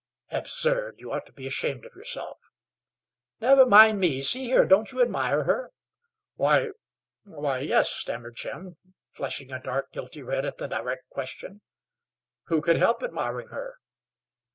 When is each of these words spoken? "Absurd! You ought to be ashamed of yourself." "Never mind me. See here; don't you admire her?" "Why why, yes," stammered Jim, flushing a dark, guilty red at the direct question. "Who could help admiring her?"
"Absurd! 0.31 0.99
You 0.99 1.11
ought 1.11 1.27
to 1.27 1.31
be 1.31 1.45
ashamed 1.45 1.85
of 1.85 1.93
yourself." 1.93 2.39
"Never 3.39 3.67
mind 3.67 3.99
me. 3.99 4.23
See 4.23 4.45
here; 4.45 4.65
don't 4.65 4.91
you 4.91 4.99
admire 4.99 5.43
her?" 5.43 5.73
"Why 6.37 6.69
why, 7.23 7.59
yes," 7.59 7.91
stammered 7.91 8.35
Jim, 8.35 8.75
flushing 9.11 9.51
a 9.51 9.61
dark, 9.61 9.91
guilty 9.91 10.23
red 10.23 10.43
at 10.43 10.57
the 10.57 10.65
direct 10.67 11.07
question. 11.11 11.61
"Who 12.45 12.61
could 12.61 12.77
help 12.77 13.03
admiring 13.03 13.49
her?" 13.49 13.77